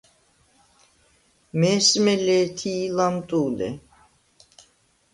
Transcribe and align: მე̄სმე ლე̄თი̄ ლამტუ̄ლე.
მე̄სმე 1.59 2.15
ლე̄თი̄ 2.25 2.79
ლამტუ̄ლე. 2.95 3.69